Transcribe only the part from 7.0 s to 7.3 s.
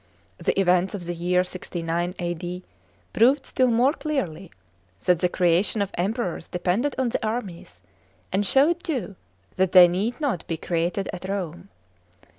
the